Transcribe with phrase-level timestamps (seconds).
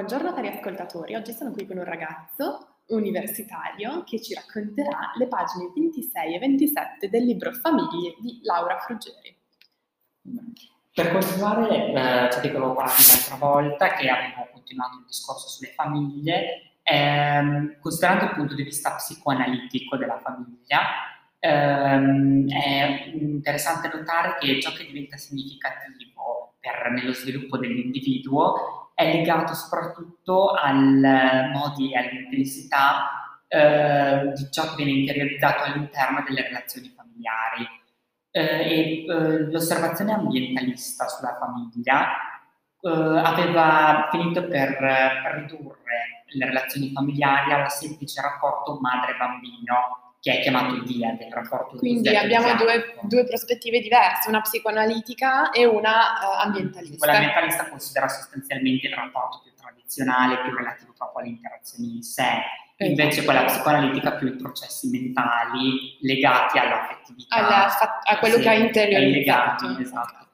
[0.00, 5.70] Buongiorno cari ascoltatori, oggi sono qui con un ragazzo universitario che ci racconterà le pagine
[5.74, 9.36] 26 e 27 del libro Famiglie di Laura Fruggeri.
[10.94, 12.82] Per continuare, eh, ciò di cui avevo
[13.36, 19.98] volta, che avevo continuato il discorso sulle famiglie, ehm, considerando il punto di vista psicoanalitico
[19.98, 20.80] della famiglia,
[21.38, 29.54] ehm, è interessante notare che ciò che diventa significativo per, nello sviluppo dell'individuo è legato
[29.54, 37.66] soprattutto al modi e all'intensità eh, di ciò che viene interiorizzato all'interno delle relazioni familiari.
[38.32, 42.10] Eh, e eh, l'osservazione ambientalista sulla famiglia
[42.80, 44.68] eh, aveva finito per
[45.34, 51.76] ridurre le relazioni familiari al semplice rapporto madre-bambino che è chiamato il dia del rapporto
[51.76, 56.98] Quindi abbiamo due, due, prospettive diverse, una psicoanalitica e una uh, ambientalista.
[56.98, 62.22] Quella ambientalista considera sostanzialmente il rapporto più tradizionale, più relativo proprio alle interazioni in sé,
[62.22, 62.84] esatto.
[62.84, 67.36] invece quella psicoanalitica più i processi mentali legati all'affettività.
[67.36, 69.78] Alla, a quello sì, che ha interiorizzato.
[69.80, 70.28] Esatto.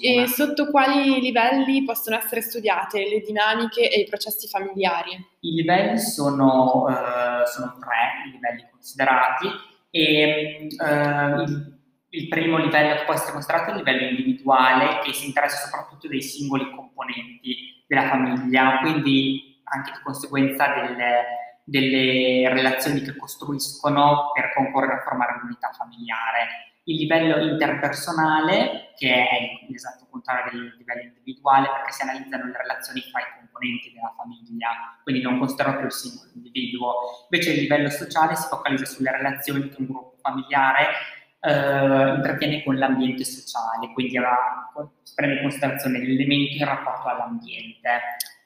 [0.00, 5.12] E sotto quali livelli possono essere studiate le dinamiche e i processi familiari?
[5.40, 9.48] I livelli sono, uh, sono tre, i livelli considerati,
[9.90, 11.78] e uh, il,
[12.10, 16.06] il, primo livello che può essere considerato è il livello individuale, che si interessa soprattutto
[16.06, 21.24] dei singoli componenti della famiglia, quindi anche di conseguenza delle,
[21.64, 29.66] delle relazioni che costruiscono per concorrere a formare l'unità familiare il livello interpersonale, che è
[29.68, 34.98] l'esatto contrario del livello individuale, perché si analizzano le relazioni fra i componenti della famiglia,
[35.02, 36.94] quindi non considero più il singolo individuo.
[37.30, 40.86] Invece il livello sociale si focalizza sulle relazioni che un gruppo familiare
[41.40, 44.18] eh, intrattiene con l'ambiente sociale, quindi
[45.02, 48.00] si prende in considerazione l'elemento in rapporto all'ambiente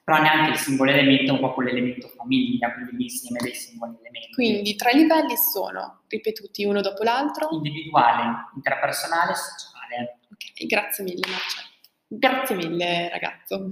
[0.07, 4.33] però neanche il singolo elemento è un po' quell'elemento famiglia, quindi l'insieme dei singoli elementi.
[4.35, 7.49] Quindi i tre livelli sono ripetuti uno dopo l'altro?
[7.51, 10.19] Individuale, interpersonale e sociale.
[10.31, 11.69] Ok, grazie mille Marcello.
[12.07, 13.69] Grazie mille ragazzo.